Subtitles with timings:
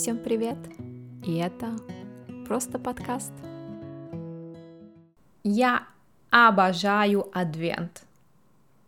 [0.00, 0.56] Всем привет!
[1.26, 1.76] И это
[2.46, 3.34] просто подкаст.
[5.44, 5.86] Я
[6.30, 8.04] обожаю Адвент,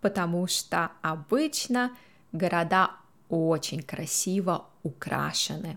[0.01, 1.93] потому что обычно
[2.33, 2.93] города
[3.29, 5.76] очень красиво украшены.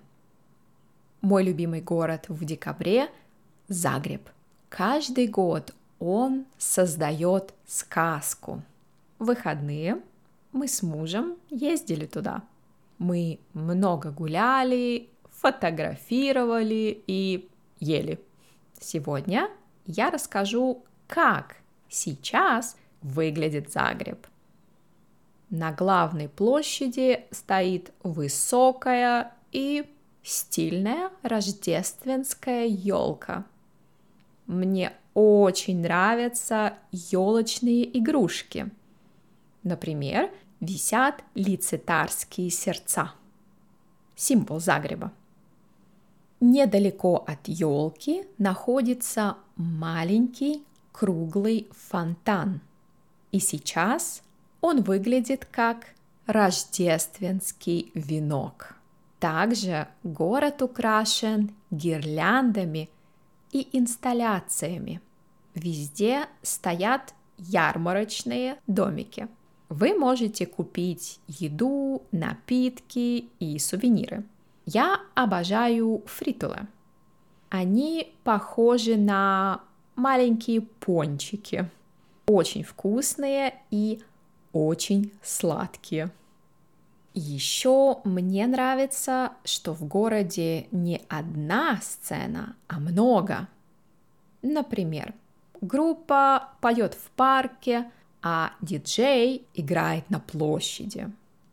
[1.20, 3.10] Мой любимый город в декабре–
[3.68, 4.30] Загреб.
[4.70, 8.64] Каждый год он создает сказку.
[9.20, 10.02] В выходные
[10.54, 12.42] мы с мужем ездили туда.
[13.00, 15.10] Мы много гуляли,
[15.42, 18.20] фотографировали и ели.
[18.80, 19.50] Сегодня
[19.86, 21.58] я расскажу, как
[21.90, 24.28] сейчас выглядит Загреб.
[25.50, 29.90] На главной площади стоит высокая и
[30.23, 33.45] стильная рождественская елка.
[34.48, 38.72] Мне очень нравятся елочные игрушки.
[39.64, 43.14] Например, висят лицетарские сердца.
[44.16, 45.12] Символ Загреба.
[46.48, 52.61] Недалеко от елки находится маленький круглый фонтан.
[53.31, 54.22] И сейчас
[54.61, 55.88] он выглядит как
[56.28, 58.75] рождественский венок.
[59.20, 62.92] Также город украшен гирляндами
[63.52, 65.02] и инсталляциями.
[65.55, 69.30] Везде стоят ярмарочные домики.
[69.70, 74.23] Вы можете купить еду, напитки и сувениры.
[74.66, 76.67] Я обожаю фритулы.
[77.49, 79.61] Они похожи на
[79.95, 81.69] маленькие пончики.
[82.25, 84.02] Очень вкусные и
[84.52, 86.11] очень сладкие.
[87.13, 93.47] Еще мне нравится, что в городе не одна сцена, а много.
[94.41, 95.13] Например,
[95.61, 97.89] группа поет в парке,
[98.21, 101.09] а диджей играет на площади.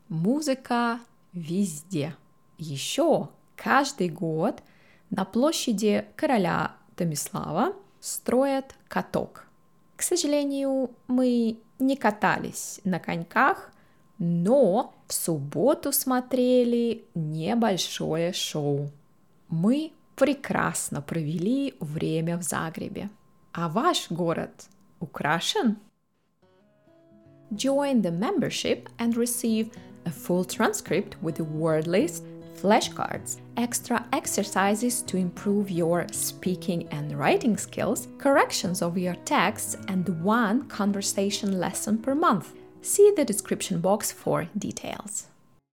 [0.09, 0.99] Музыка
[1.31, 2.15] везде.
[2.57, 4.61] Еще каждый год
[5.09, 9.47] на площади короля Томислава строят каток.
[9.95, 13.71] К сожалению, мы не катались на коньках,
[14.17, 18.89] но в субботу смотрели небольшое шоу.
[19.49, 23.09] Мы прекрасно провели время в Загребе.
[23.51, 24.67] А ваш город
[24.99, 25.77] украшен?
[27.51, 29.69] Join the membership and receive
[30.05, 32.23] a full transcript with the word list,
[32.55, 40.07] flashcards, extra exercises to improve your speaking and writing skills, corrections of your texts, and
[40.23, 42.53] one conversation lesson per month.
[42.81, 45.27] See the description box for details.